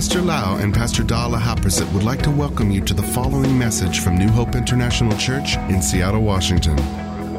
[0.00, 4.00] Pastor Lau and Pastor Dala Haprasit would like to welcome you to the following message
[4.00, 6.78] from New Hope International Church in Seattle, Washington.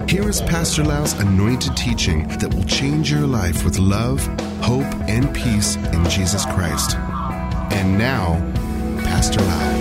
[0.07, 4.23] Here is Pastor Lau's anointed teaching that will change your life with love,
[4.61, 6.97] hope, and peace in Jesus Christ.
[7.73, 8.35] And now,
[9.05, 9.71] Pastor Lau.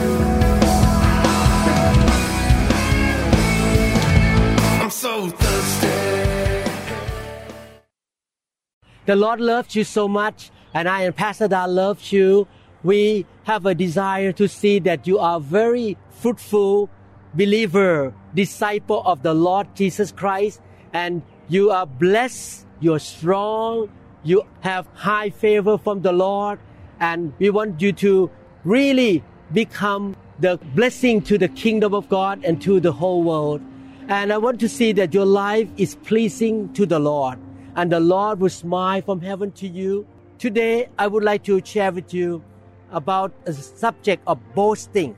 [4.83, 5.89] I'm so thirsty.
[9.05, 12.49] The Lord loves you so much, and I and Pastor Da loves you.
[12.83, 16.89] We have a desire to see that you are very fruitful
[17.35, 20.61] believer, disciple of the Lord Jesus Christ,
[20.93, 23.91] and you are blessed, you're strong,
[24.23, 26.59] you have high favor from the Lord,
[27.01, 28.31] and we want you to
[28.65, 33.61] really become the blessing to the kingdom of God and to the whole world.
[34.09, 37.39] And I want to see that your life is pleasing to the Lord,
[37.77, 40.07] and the Lord will smile from heaven to you.
[40.39, 42.43] Today, I would like to share with you
[42.93, 45.17] about a subject of boasting.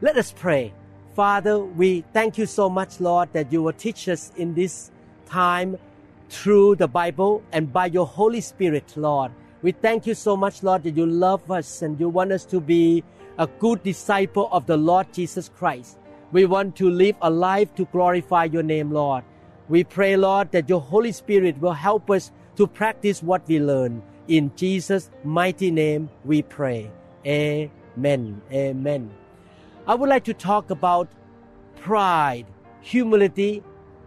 [0.00, 0.72] Let us pray.
[1.14, 4.90] Father, we thank you so much, Lord, that you will teach us in this
[5.26, 5.76] time
[6.28, 9.32] through the Bible and by your Holy Spirit, Lord.
[9.62, 12.60] We thank you so much, Lord, that you love us and you want us to
[12.60, 13.04] be
[13.38, 15.98] a good disciple of the Lord Jesus Christ.
[16.32, 19.24] We want to live a life to glorify your name, Lord.
[19.68, 24.02] We pray, Lord, that your Holy Spirit will help us to practice what we learn.
[24.30, 26.88] In Jesus' mighty name we pray.
[27.26, 28.40] Amen.
[28.52, 29.10] Amen.
[29.88, 31.08] I would like to talk about
[31.80, 32.46] pride,
[32.80, 33.64] humility,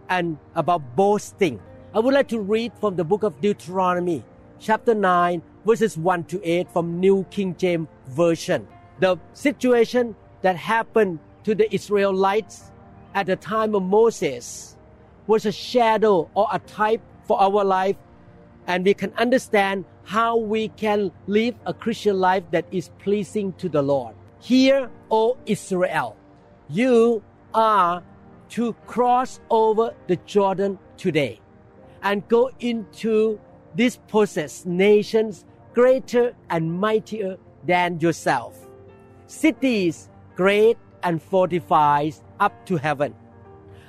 [0.08, 1.60] and about boasting.
[1.92, 4.24] I would like to read from the book of Deuteronomy,
[4.58, 8.66] chapter 9, verses 1 to 8 from New King James Version.
[9.00, 12.72] The situation that happened to the Israelites
[13.14, 14.78] at the time of Moses
[15.26, 17.96] was a shadow or a type for our life,
[18.66, 23.68] and we can understand how we can live a Christian life that is pleasing to
[23.68, 24.14] the Lord.
[24.38, 26.16] Hear, O Israel,
[26.68, 27.22] you
[27.54, 28.02] are
[28.50, 31.40] to cross over the Jordan today
[32.02, 33.40] and go into
[33.74, 38.68] this possess nations greater and mightier than yourself,
[39.26, 43.14] cities great and fortified up to heaven,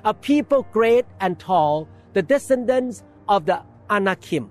[0.04, 4.50] a people great and tall, the descendants of the Anakim,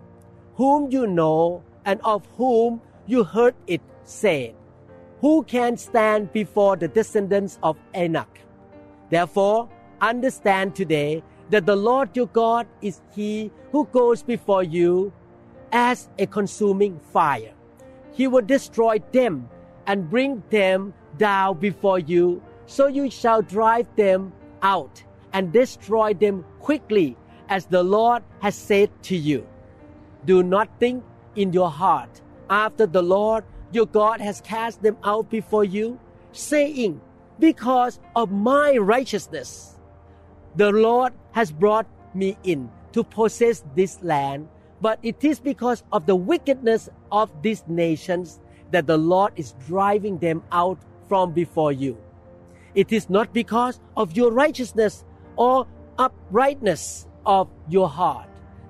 [0.55, 4.55] whom you know and of whom you heard it said
[5.25, 8.41] who can stand before the descendants of Anak?
[9.09, 15.15] Therefore, understand today that the Lord your God is He who goes before you
[15.73, 17.55] as a consuming fire.
[18.13, 19.49] He will destroy them
[19.87, 26.45] and bring them down before you, so you shall drive them out and destroy them
[26.61, 27.17] quickly,
[27.49, 29.47] as the Lord has said to you.
[30.27, 31.05] Do not think
[31.37, 35.99] in your heart after the Lord your God has cast them out before you,
[36.33, 37.01] saying,
[37.39, 39.77] Because of my righteousness,
[40.57, 44.49] the Lord has brought me in to possess this land,
[44.81, 50.19] but it is because of the wickedness of these nations that the Lord is driving
[50.19, 51.99] them out from before you.
[52.75, 55.05] It is not because of your righteousness
[55.37, 55.67] or
[55.99, 58.29] uprightness of your heart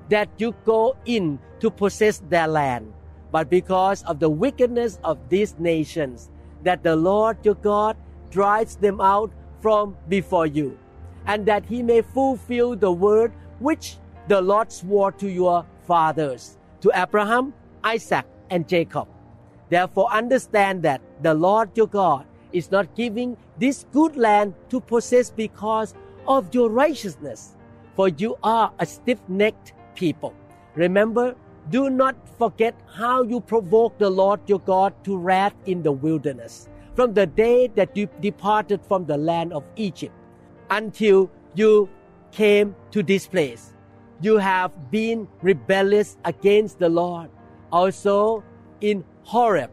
[0.08, 2.92] that you go in to possess their land
[3.34, 6.30] but because of the wickedness of these nations,
[6.62, 7.96] that the Lord your God
[8.30, 10.78] drives them out from before you,
[11.26, 13.96] and that he may fulfill the word which
[14.28, 19.08] the Lord swore to your fathers, to Abraham, Isaac, and Jacob.
[19.68, 25.30] Therefore, understand that the Lord your God is not giving this good land to possess
[25.30, 25.92] because
[26.28, 27.56] of your righteousness,
[27.96, 30.34] for you are a stiff necked people.
[30.74, 31.36] Remember
[31.70, 36.68] do not forget how you provoked the Lord your God to wrath in the wilderness,
[36.94, 40.14] from the day that you departed from the land of Egypt
[40.70, 41.88] until you
[42.32, 43.72] came to this place.
[44.20, 47.30] You have been rebellious against the Lord.
[47.72, 48.44] Also
[48.80, 49.70] in Horeb,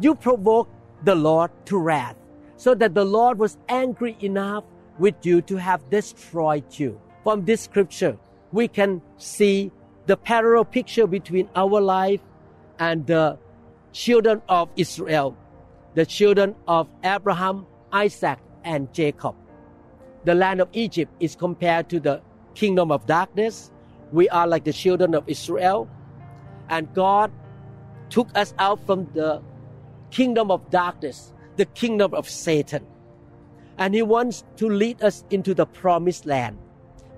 [0.00, 0.72] you provoked
[1.04, 2.16] the Lord to wrath,
[2.56, 4.64] so that the Lord was angry enough
[4.98, 7.00] with you to have destroyed you.
[7.24, 8.18] From this scripture,
[8.52, 9.70] we can see
[10.06, 12.20] the parallel picture between our life
[12.78, 13.38] and the
[13.92, 15.36] children of Israel,
[15.94, 19.34] the children of Abraham, Isaac, and Jacob.
[20.24, 22.22] The land of Egypt is compared to the
[22.54, 23.70] kingdom of darkness.
[24.12, 25.88] We are like the children of Israel.
[26.68, 27.32] And God
[28.10, 29.42] took us out from the
[30.10, 32.86] kingdom of darkness, the kingdom of Satan.
[33.78, 36.58] And He wants to lead us into the promised land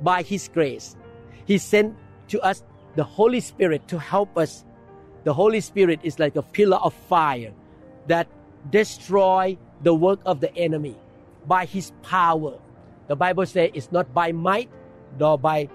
[0.02, 0.96] by His grace.
[1.46, 1.96] He sent
[2.28, 2.62] to us
[2.96, 4.64] the Holy Spirit to help us.
[5.24, 7.52] The Holy Spirit is like a pillar of fire
[8.06, 8.28] that
[8.70, 10.96] destroy the work of the enemy
[11.46, 12.58] by his power.
[13.08, 14.70] The Bible says it's not by might
[15.18, 15.68] nor by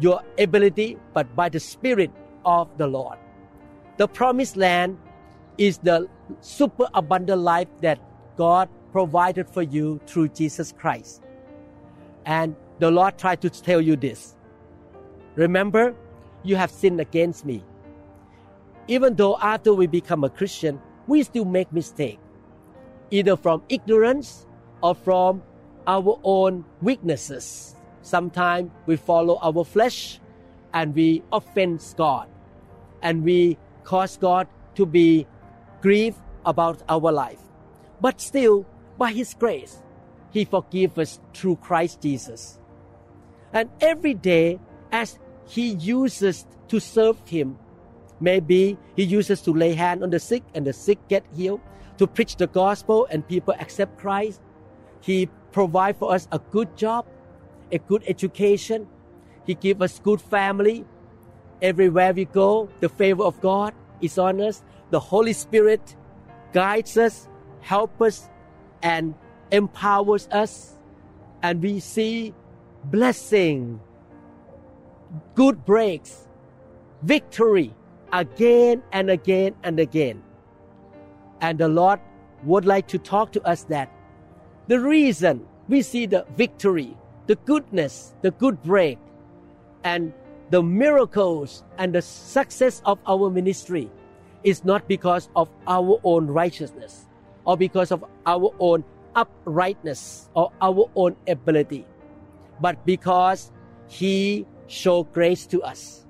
[0.00, 2.10] your ability, but by the Spirit
[2.44, 3.18] of the Lord.
[3.98, 4.98] The promised land
[5.58, 6.08] is the
[6.40, 7.98] super abundant life that
[8.36, 11.22] God provided for you through Jesus Christ.
[12.24, 14.34] And the Lord tried to tell you this.
[15.34, 15.94] Remember,
[16.42, 17.64] you have sinned against me.
[18.88, 22.22] Even though after we become a Christian, we still make mistakes,
[23.10, 24.46] either from ignorance
[24.82, 25.42] or from
[25.86, 27.76] our own weaknesses.
[28.02, 30.20] Sometimes we follow our flesh
[30.74, 32.28] and we offend God
[33.02, 35.26] and we cause God to be
[35.80, 37.40] grieved about our life.
[38.00, 38.66] But still,
[38.98, 39.82] by His grace,
[40.30, 42.58] He forgives us through Christ Jesus.
[43.52, 44.58] And every day,
[44.90, 45.18] as
[45.52, 47.58] He uses to serve Him,
[48.20, 51.60] maybe He uses to lay hand on the sick and the sick get healed,
[51.98, 54.40] to preach the gospel and people accept Christ.
[55.02, 57.04] He provide for us a good job,
[57.70, 58.88] a good education.
[59.44, 60.86] He give us good family.
[61.60, 64.64] Everywhere we go, the favor of God is on us.
[64.88, 65.96] The Holy Spirit
[66.54, 67.28] guides us,
[67.60, 68.30] helps us,
[68.82, 69.14] and
[69.50, 70.78] empowers us.
[71.42, 72.32] And we see
[72.84, 73.80] blessing,
[75.34, 76.28] good breaks,
[77.02, 77.74] victory
[78.12, 80.22] again and again and again.
[81.40, 82.00] And the Lord
[82.44, 83.90] would like to talk to us that
[84.68, 88.98] the reason we see the victory, the goodness, the good break,
[89.84, 90.12] and
[90.50, 93.90] the miracles and the success of our ministry
[94.44, 97.06] is not because of our own righteousness
[97.44, 98.84] or because of our own
[99.14, 101.86] uprightness or our own ability,
[102.60, 103.50] but because
[103.88, 106.06] He showed grace to us.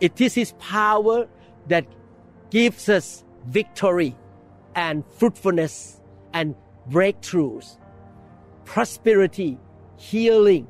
[0.00, 1.28] It is His power
[1.68, 1.86] that
[2.50, 4.16] gives us victory
[4.74, 6.00] and fruitfulness
[6.32, 6.54] and
[6.88, 7.76] breakthroughs,
[8.64, 9.58] prosperity,
[9.96, 10.66] healing.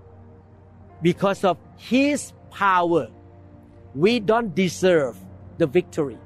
[1.00, 3.06] Because of His power,
[3.94, 5.16] we don't deserve
[5.58, 6.18] the victory.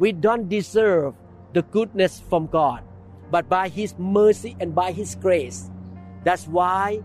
[0.00, 1.14] We don't deserve
[1.52, 2.82] the goodness from God,
[3.30, 5.70] but by His mercy and by His grace.
[6.24, 7.02] That's why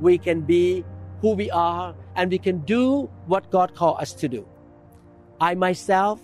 [0.00, 0.84] we can be
[1.20, 4.44] who we are and we can do what God called us to do.
[5.40, 6.18] I myself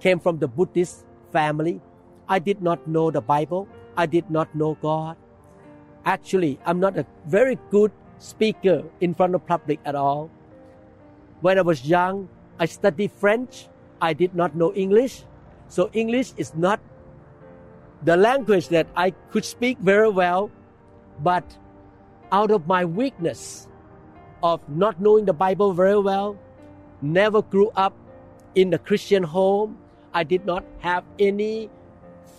[0.00, 1.80] came from the Buddhist family.
[2.28, 3.68] I did not know the Bible.
[3.96, 5.16] I did not know God.
[6.04, 10.30] Actually, I'm not a very good speaker in front of public at all.
[11.42, 12.28] When I was young,
[12.58, 13.68] I studied French.
[14.02, 15.22] I did not know English.
[15.68, 16.80] So English is not
[18.02, 20.50] the language that I could speak very well.
[21.22, 21.46] But
[22.32, 23.68] out of my weakness
[24.46, 26.38] of not knowing the Bible very well,
[27.02, 27.94] never grew up
[28.54, 29.78] in a Christian home,
[30.14, 31.70] I did not have any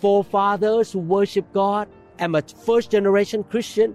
[0.00, 1.88] forefathers who worship God.
[2.18, 3.94] I'm a first generation Christian.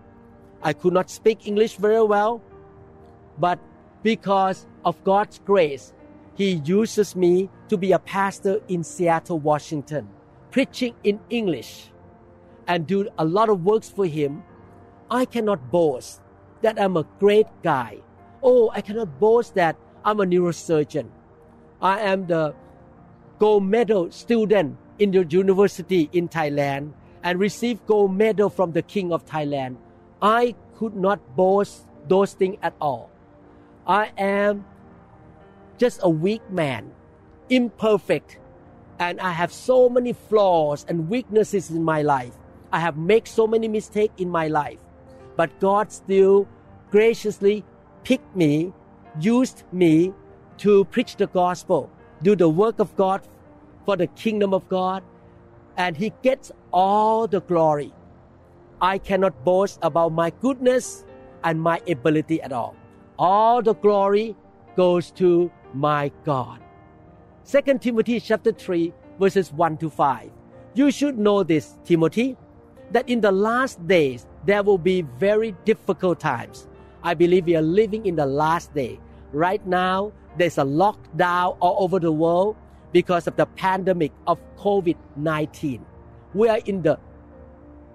[0.62, 2.42] I could not speak English very well,
[3.38, 3.60] but
[4.02, 5.94] because of God's grace,
[6.36, 10.08] He uses me to be a pastor in Seattle, Washington,
[10.52, 11.92] preaching in English
[12.68, 14.44] and do a lot of works for Him.
[15.12, 16.23] I cannot boast
[16.64, 18.00] that I'm a great guy.
[18.42, 21.08] Oh, I cannot boast that I'm a neurosurgeon.
[21.82, 22.56] I am the
[23.40, 26.94] gold medal student in the university in Thailand
[27.24, 29.78] and received gold medal from the king of Thailand.
[30.22, 33.10] I could not boast those things at all.
[33.88, 34.66] I am
[35.78, 36.92] just a weak man,
[37.50, 38.40] imperfect,
[39.00, 42.36] and I have so many flaws and weaknesses in my life.
[42.72, 44.80] I have made so many mistakes in my life,
[45.36, 46.48] but God still
[46.92, 47.64] graciously
[48.04, 48.74] picked me,
[49.20, 50.14] used me
[50.58, 51.90] to preach the gospel,
[52.22, 53.22] do the work of God
[53.86, 55.04] for the kingdom of God,
[55.78, 57.92] and He gets all the glory.
[58.82, 61.06] I cannot boast about my goodness
[61.44, 62.76] and my ability at all.
[63.18, 64.36] All the glory
[64.76, 66.60] goes to my God.
[67.46, 70.32] 2 Timothy chapter 3 verses 1 to 5.
[70.74, 72.38] You should know this, Timothy,
[72.92, 76.68] that in the last days there will be very difficult times.
[77.04, 79.00] I believe we are living in the last day.
[79.32, 82.56] Right now, there's a lockdown all over the world
[82.92, 85.86] because of the pandemic of COVID 19.
[86.34, 87.00] We are in the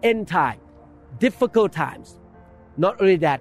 [0.02, 0.60] end time,
[1.18, 2.18] difficult times.
[2.76, 3.40] Not only that,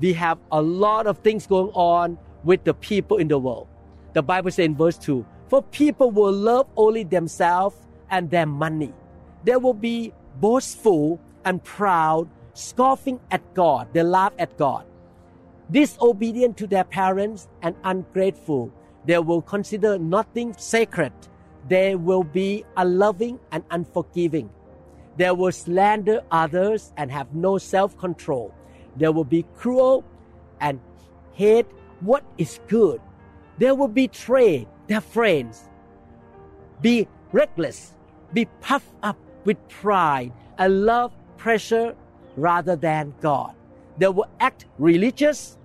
[0.00, 3.68] we have a lot of things going on with the people in the world.
[4.14, 7.76] The Bible says in verse 2 For people will love only themselves
[8.10, 8.92] and their money.
[9.44, 13.88] They will be boastful and proud, scoffing at God.
[13.94, 14.84] They laugh at God.
[15.70, 18.70] Disobedient to their parents and ungrateful
[19.06, 21.12] they will consider nothing sacred.
[21.68, 24.50] they will be unloving and unforgiving.
[25.16, 28.54] They will slander others and have no self control.
[28.96, 30.04] They will be cruel
[30.60, 30.78] and
[31.32, 31.66] hate
[32.00, 33.00] what is good.
[33.58, 35.68] They will betray their friends,
[36.80, 37.94] be reckless,
[38.32, 41.10] be puffed up with pride, and love
[41.46, 41.94] pressure
[42.34, 43.54] rather than God.
[43.98, 45.56] They will act religious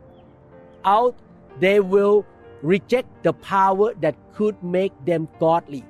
[0.85, 1.17] out,
[1.59, 2.23] they will
[2.61, 5.83] reject the power that could make them godly.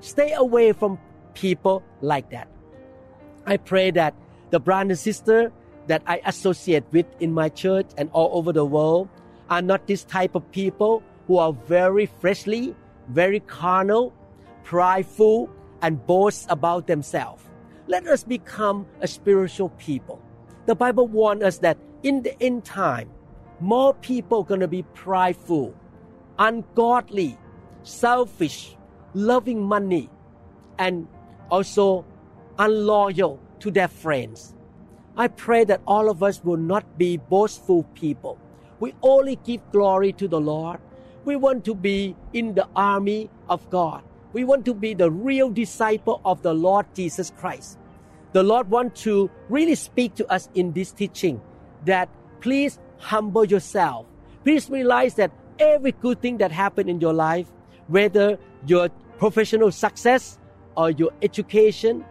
[0.00, 0.98] Stay away from
[1.32, 2.46] people like that.
[3.46, 4.12] I pray that
[4.50, 5.50] the brother and sister
[5.86, 9.08] that I associate with in my church and all over the world
[9.48, 12.76] are not this type of people who are very fleshly,
[13.08, 14.12] very carnal,
[14.62, 15.48] prideful,
[15.80, 17.42] and boast about themselves.
[17.92, 20.18] Let us become a spiritual people.
[20.64, 23.10] The Bible warns us that in the end time,
[23.60, 25.74] more people are gonna be prideful,
[26.38, 27.36] ungodly,
[27.82, 28.78] selfish,
[29.12, 30.08] loving money,
[30.78, 31.06] and
[31.50, 32.06] also
[32.58, 34.54] unloyal to their friends.
[35.14, 38.38] I pray that all of us will not be boastful people.
[38.80, 40.80] We only give glory to the Lord.
[41.26, 44.02] We want to be in the army of God.
[44.32, 47.78] We want to be the real disciple of the Lord Jesus Christ.
[48.32, 51.40] The Lord wants to really speak to us in this teaching
[51.84, 52.08] that
[52.40, 54.06] please humble yourself.
[54.42, 57.52] Please realize that every good thing that happened in your life,
[57.88, 60.38] whether your professional success
[60.76, 62.04] or your education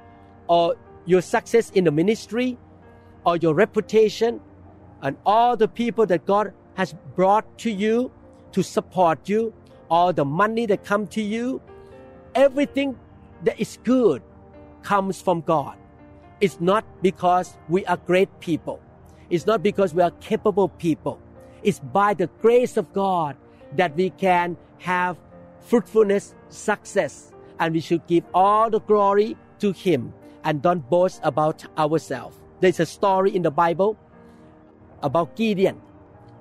[0.48, 0.76] or
[1.06, 2.58] your success in the ministry
[3.26, 4.40] or your reputation
[5.02, 8.12] and all the people that God has brought to you
[8.52, 9.54] to support you,
[9.90, 11.62] all the money that come to you,
[12.36, 12.98] everything
[13.44, 14.22] that is good
[14.84, 15.81] comes from God.
[16.42, 18.82] It's not because we are great people.
[19.30, 21.20] It's not because we are capable people.
[21.62, 23.38] It's by the grace of God
[23.78, 25.18] that we can have
[25.62, 31.64] fruitfulness, success, and we should give all the glory to Him and don't boast about
[31.78, 32.36] ourselves.
[32.60, 33.96] There's a story in the Bible
[35.04, 35.80] about Gideon,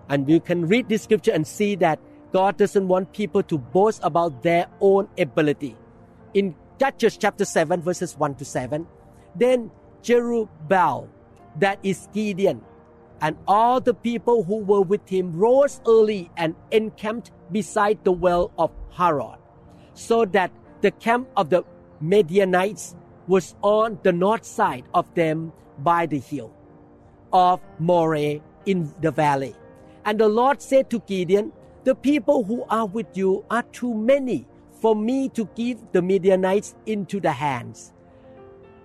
[0.08, 2.00] and you can read this scripture and see that
[2.32, 5.76] God doesn't want people to boast about their own ability.
[6.32, 8.86] In Judges chapter 7, verses 1 to 7,
[9.34, 9.70] then
[10.02, 11.08] Jerubbaal,
[11.58, 12.62] that is Gideon,
[13.20, 18.50] and all the people who were with him rose early and encamped beside the well
[18.58, 19.38] of Harod,
[19.94, 21.64] so that the camp of the
[22.00, 26.52] Midianites was on the north side of them by the hill
[27.32, 29.54] of Moreh in the valley.
[30.04, 31.52] And the Lord said to Gideon,
[31.84, 34.46] The people who are with you are too many
[34.80, 37.92] for me to give the Midianites into the hands.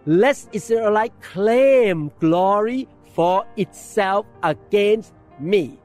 [0.05, 5.79] Lest Israelite claim glory for itself against me.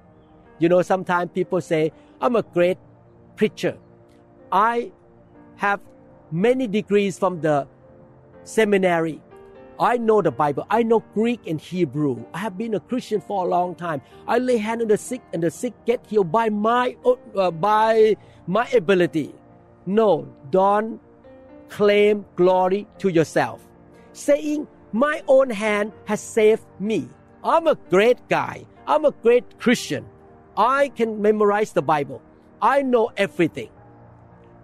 [0.59, 2.79] You know, sometimes people say, I'm a great
[3.37, 3.79] preacher.
[4.53, 4.93] I
[5.57, 5.81] have
[6.31, 7.67] many degrees from the
[8.45, 9.23] seminary.
[9.79, 10.67] I know the Bible.
[10.69, 12.23] I know Greek and Hebrew.
[12.35, 14.03] I have been a Christian for a long time.
[14.29, 16.97] I lay hand on the sick, and the sick get healed by my
[17.35, 19.35] uh, by my ability.
[19.87, 21.01] No, don't
[21.71, 23.67] claim glory to yourself,
[24.13, 27.09] saying, "My own hand has saved me."
[27.43, 28.67] I'm a great guy.
[28.87, 30.05] I'm a great Christian.
[30.57, 32.21] I can memorize the Bible.
[32.61, 33.71] I know everything.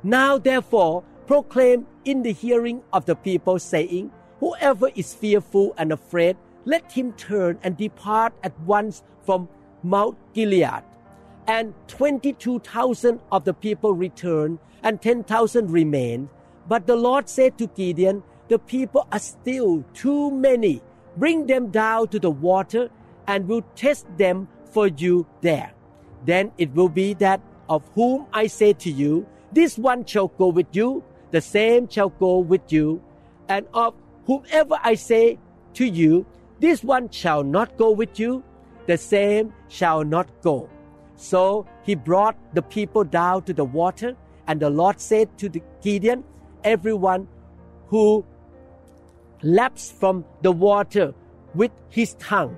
[0.03, 4.11] Now, therefore, proclaim in the hearing of the people, saying,
[4.41, 6.37] Whoever is fearful and afraid,
[6.67, 9.49] let him turn and depart at once from
[9.83, 10.85] Mount Gilead.
[11.47, 16.29] And 22,000 of the people returned, and 10,000 remained.
[16.69, 20.83] But the Lord said to Gideon, The people are still too many
[21.17, 22.91] Bring them down to the water
[23.27, 25.73] and will test them for you there.
[26.25, 30.49] Then it will be that of whom I say to you, this one shall go
[30.49, 33.03] with you, the same shall go with you.
[33.49, 33.95] And of
[34.27, 35.39] whomever I say
[35.75, 36.27] to you,
[36.61, 38.45] this one shall not go with you,
[38.87, 40.69] the same shall not go.
[41.17, 45.63] So he brought the people down to the water, and the Lord said to the
[45.83, 46.25] Gideon,
[46.63, 47.27] Everyone
[47.89, 48.25] who
[49.43, 51.15] laps from the water
[51.55, 52.57] with his tongue.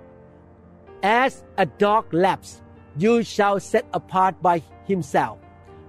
[1.02, 2.62] As a dog laps,
[2.96, 5.38] you shall set apart by himself.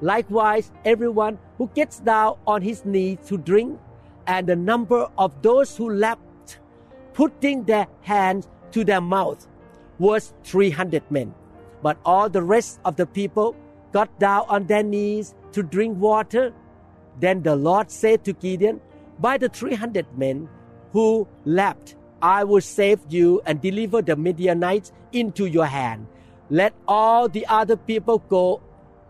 [0.01, 3.79] Likewise, everyone who gets down on his knees to drink,
[4.27, 6.59] and the number of those who lapped,
[7.13, 9.47] putting their hands to their mouth,
[9.97, 11.33] was 300 men.
[11.81, 13.55] But all the rest of the people
[13.91, 16.53] got down on their knees to drink water.
[17.19, 18.79] Then the Lord said to Gideon,
[19.19, 20.47] By the 300 men,
[20.91, 26.07] who lapped, I will save you and deliver the Midianites into your hand.
[26.49, 28.61] Let all the other people go,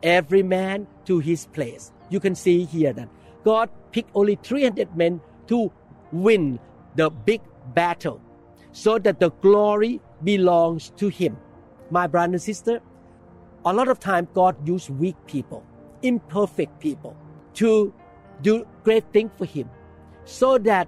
[0.04, 1.92] every man to his place.
[2.10, 3.10] You can see here that
[3.44, 5.72] God picked only 300 men to
[6.12, 6.60] win
[6.96, 7.42] the big
[7.74, 8.22] battle
[8.72, 11.38] so that the glory belongs to him.
[11.90, 12.82] My brother and sister,
[13.66, 15.66] a lot of time God used weak people,
[16.02, 17.16] imperfect people
[17.56, 17.94] to
[18.42, 19.70] do great things for him
[20.26, 20.88] so that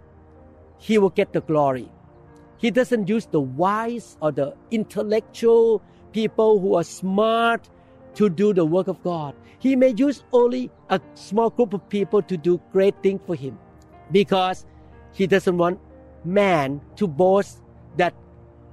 [0.81, 1.87] he will get the glory.
[2.57, 7.69] He doesn't use the wise or the intellectual people who are smart
[8.15, 9.35] to do the work of God.
[9.59, 13.59] He may use only a small group of people to do great things for him
[14.11, 14.65] because
[15.13, 15.79] he doesn't want
[16.25, 17.61] man to boast
[17.97, 18.15] that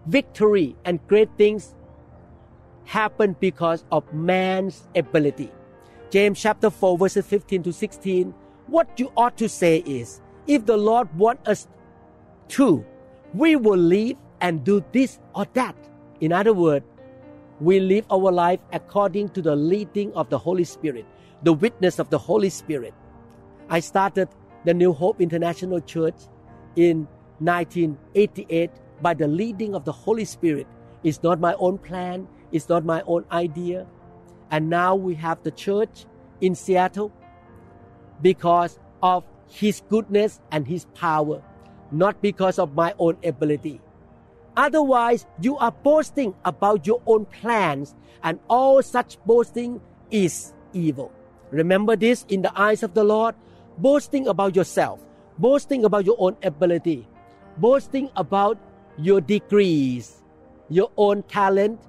[0.06, 1.74] victory and great things
[2.84, 5.52] happen because of man's ability.
[6.10, 8.32] James chapter 4 verses 15 to 16
[8.66, 11.68] what you ought to say is if the Lord want us
[12.48, 12.84] to
[13.34, 15.76] we will live and do this or that
[16.20, 16.84] in other words
[17.60, 21.04] we live our life according to the leading of the Holy Spirit,
[21.42, 22.94] the witness of the Holy Spirit.
[23.68, 24.28] I started
[24.64, 26.14] the New Hope International Church
[26.76, 27.08] in
[27.40, 28.70] 1988
[29.02, 30.66] by the leading of the Holy Spirit.
[31.02, 33.86] It's not my own plan, it's not my own idea.
[34.50, 36.06] And now we have the church
[36.40, 37.12] in Seattle
[38.22, 41.42] because of His goodness and His power,
[41.90, 43.80] not because of my own ability.
[44.56, 49.80] Otherwise, you are boasting about your own plans, and all such boasting
[50.10, 51.12] is evil.
[51.50, 53.34] Remember this in the eyes of the Lord
[53.78, 55.00] boasting about yourself,
[55.38, 57.06] boasting about your own ability,
[57.56, 58.58] boasting about
[58.98, 60.22] your degrees,
[60.68, 61.80] your own talent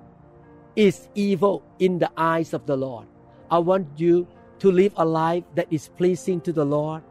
[0.76, 3.08] is evil in the eyes of the Lord.
[3.50, 4.28] I want you
[4.60, 7.02] to live a life that is pleasing to the Lord.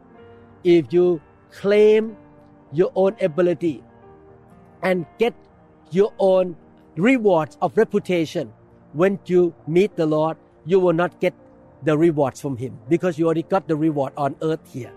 [0.63, 2.15] If you claim
[2.71, 3.83] your own ability
[4.83, 5.33] and get
[5.91, 6.55] your own
[6.95, 8.51] rewards of reputation.
[8.93, 11.33] When you meet the Lord, you will not get
[11.83, 14.91] the rewards from Him because you already got the reward on earth here.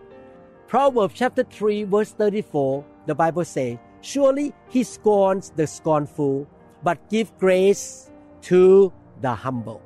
[0.66, 6.48] Proverbs chapter 3, verse 34, the Bible says, Surely He scorns the scornful,
[6.82, 8.11] but give grace
[8.42, 9.82] to the humble.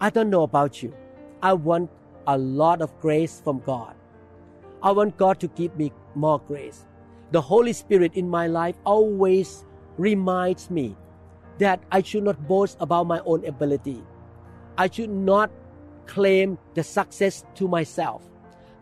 [0.00, 0.94] I don't know about you.
[1.42, 1.90] I want
[2.26, 3.94] a lot of grace from God.
[4.82, 6.86] I want God to give me more grace.
[7.30, 9.64] The Holy Spirit in my life always
[9.96, 10.96] reminds me
[11.58, 14.02] that I should not boast about my own ability.
[14.76, 15.50] I should not
[16.06, 18.22] claim the success to myself.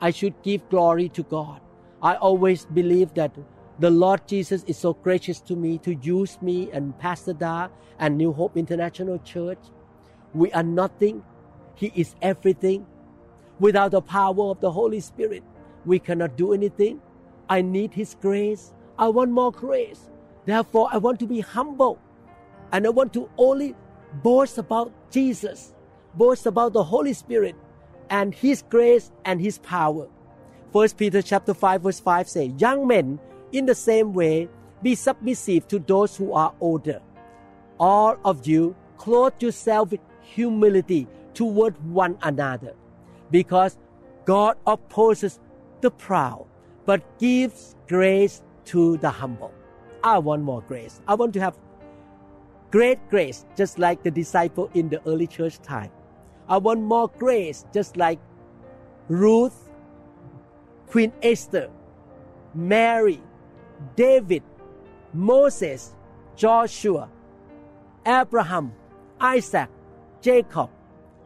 [0.00, 1.60] I should give glory to God.
[2.02, 3.32] I always believe that
[3.78, 7.68] the Lord Jesus is so gracious to me to use me and Pastor Da
[7.98, 9.58] and New Hope International Church.
[10.34, 11.22] We are nothing.
[11.74, 12.86] He is everything.
[13.60, 15.44] Without the power of the Holy Spirit,
[15.84, 17.00] we cannot do anything.
[17.48, 18.72] I need His grace.
[18.98, 20.10] I want more grace.
[20.44, 21.98] Therefore, I want to be humble
[22.72, 23.74] and I want to only
[24.22, 25.74] boast about Jesus,
[26.14, 27.54] boast about the Holy Spirit
[28.10, 30.08] and His grace and His power.
[30.72, 33.20] First Peter chapter 5 verse 5 says, Young men,
[33.52, 34.48] in the same way,
[34.82, 37.00] be submissive to those who are older.
[37.78, 42.74] All of you clothe yourself with humility toward one another,
[43.30, 43.78] because
[44.24, 45.40] God opposes
[45.80, 46.46] the proud,
[46.84, 49.52] but gives grace to the humble.
[50.02, 51.00] I want more grace.
[51.06, 51.56] I want to have
[52.70, 55.90] great grace, just like the disciple in the early church time.
[56.48, 58.18] I want more grace, just like
[59.08, 59.70] Ruth,
[60.88, 61.70] Queen Esther,
[62.54, 63.20] Mary,
[63.96, 64.42] David,
[65.12, 65.94] Moses,
[66.36, 67.08] Joshua,
[68.06, 68.72] Abraham,
[69.20, 69.68] Isaac,
[70.20, 70.70] Jacob,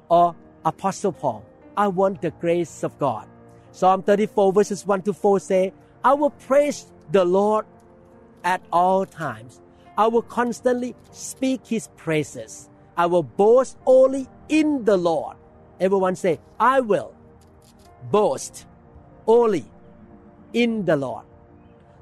[0.09, 1.45] or Apostle Paul.
[1.77, 3.29] I want the grace of God.
[3.77, 5.71] Psalm 34 verses 1 to 4 say,
[6.03, 7.67] I will praise the Lord
[8.43, 9.61] at all times.
[9.99, 12.71] I will constantly speak his praises.
[12.97, 15.37] I will boast only in the Lord.
[15.79, 17.13] Everyone say, I will
[18.11, 18.65] boast
[19.27, 19.67] only
[20.55, 21.27] in the Lord.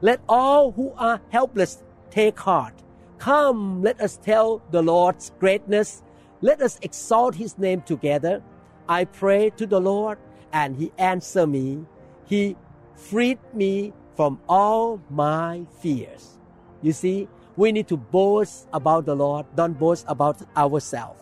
[0.00, 2.74] Let all who are helpless take heart.
[3.18, 6.04] Come, let us tell the Lord's greatness.
[6.40, 8.44] Let us exalt his name together.
[8.88, 10.18] I pray to the Lord
[10.54, 11.84] and he answered me.
[12.24, 12.56] He
[12.94, 16.38] freed me from all my fears.
[16.80, 21.20] You see, we need to boast about the Lord, don't boast about ourselves.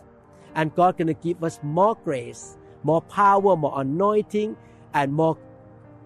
[0.55, 4.55] And God gonna give us more grace, more power, more anointing,
[4.93, 5.37] and more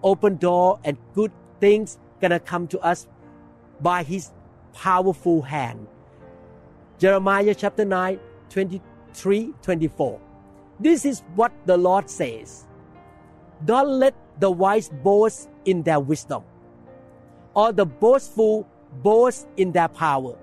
[0.02, 3.06] open door and good things gonna come to us
[3.80, 4.32] by His
[4.72, 5.86] powerful hand.
[6.98, 10.20] Jeremiah chapter 9, 23, 24.
[10.80, 12.67] This is what the Lord says.
[13.64, 16.44] Don't let the wise boast in their wisdom
[17.54, 18.66] or the boastful
[19.02, 20.36] boast in their power,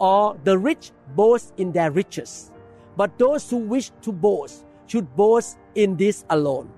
[0.00, 2.50] or the rich boast in their riches.
[2.96, 6.70] But those who wish to boast should boast in this alone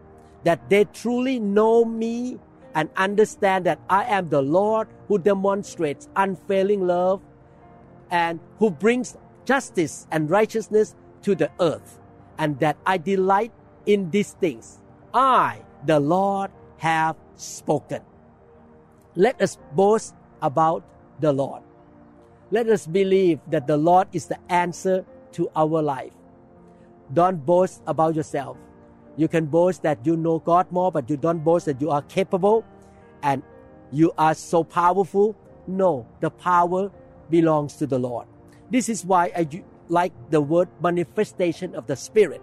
[0.44, 2.38] that they truly know me
[2.74, 7.22] and understand that I am the Lord who demonstrates unfailing love
[8.10, 9.16] and who brings
[9.46, 11.98] justice and righteousness to the earth,
[12.38, 13.52] and that I delight
[13.86, 14.80] in these things.
[15.12, 18.02] I, the Lord, have spoken.
[19.14, 20.84] Let us boast about
[21.20, 21.62] the Lord.
[22.50, 26.12] Let us believe that the Lord is the answer to our life.
[27.12, 28.56] Don't boast about yourself.
[29.16, 32.02] You can boast that you know God more, but you don't boast that you are
[32.02, 32.64] capable
[33.22, 33.42] and
[33.90, 35.34] you are so powerful.
[35.66, 36.90] No, the power
[37.30, 38.26] belongs to the Lord.
[38.70, 39.48] This is why I
[39.88, 42.42] like the word manifestation of the Spirit.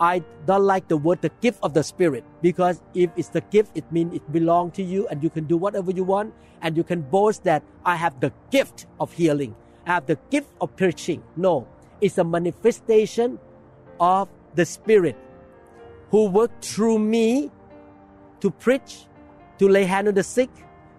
[0.00, 3.76] I don't like the word the gift of the Spirit because if it's the gift,
[3.76, 6.84] it means it belongs to you and you can do whatever you want and you
[6.84, 9.54] can boast that I have the gift of healing.
[9.86, 11.22] I have the gift of preaching.
[11.36, 11.66] No,
[12.00, 13.38] it's a manifestation
[14.00, 15.16] of the Spirit
[16.10, 17.50] who worked through me
[18.40, 19.06] to preach,
[19.58, 20.50] to lay hand on the sick,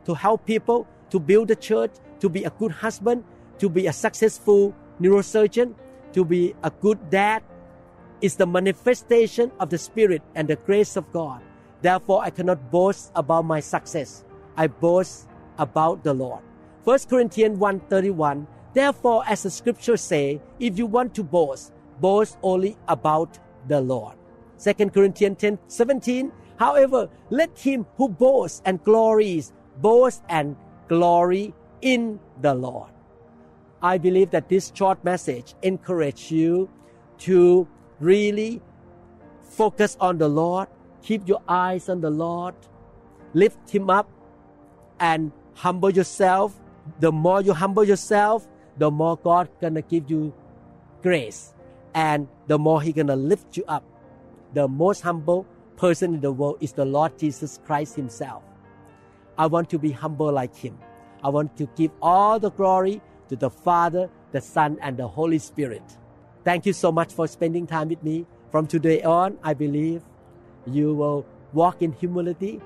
[0.05, 3.23] to help people, to build the church, to be a good husband,
[3.59, 5.75] to be a successful neurosurgeon,
[6.13, 7.43] to be a good dad,
[8.21, 11.41] is the manifestation of the Spirit and the grace of God.
[11.81, 14.25] Therefore, I cannot boast about my success.
[14.55, 15.27] I boast
[15.57, 16.41] about the Lord.
[16.83, 22.77] 1 Corinthians 1.31 Therefore, as the scriptures say, if you want to boast, boast only
[22.87, 24.15] about the Lord.
[24.63, 26.31] 2 Corinthians 10 17.
[26.57, 30.55] However, let him who boasts and glories boast and
[30.87, 32.89] glory in the Lord.
[33.81, 36.69] I believe that this short message encourages you
[37.19, 37.67] to
[37.99, 38.61] really
[39.43, 40.67] focus on the Lord,
[41.01, 42.55] keep your eyes on the Lord,
[43.33, 44.09] lift him up
[44.99, 46.59] and humble yourself.
[46.99, 50.33] The more you humble yourself, the more God gonna give you
[51.01, 51.53] grace
[51.93, 53.83] and the more he gonna lift you up.
[54.53, 58.43] The most humble person in the world is the Lord Jesus Christ himself.
[59.37, 60.77] I want to be humble like him.
[61.23, 65.39] I want to give all the glory to the Father, the Son, and the Holy
[65.39, 65.83] Spirit.
[66.47, 68.25] Thank you so much for spending time with me.
[68.51, 70.01] From today on, I believe
[70.65, 72.61] you will walk in humility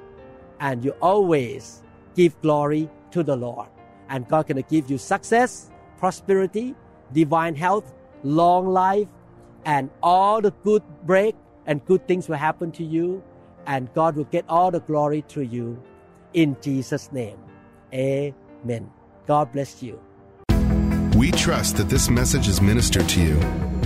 [0.59, 1.81] and you always
[2.15, 3.69] give glory to the Lord.
[4.07, 6.75] And God gonna give you success, prosperity,
[7.11, 7.91] divine health,
[8.21, 9.07] long life,
[9.65, 13.23] and all the good break and good things will happen to you.
[13.65, 15.81] And God will get all the glory through you.
[16.35, 17.39] In Jesus' name.
[17.91, 18.91] Amen.
[19.25, 19.99] God bless you.
[21.15, 23.70] We trust that this message is ministered to you.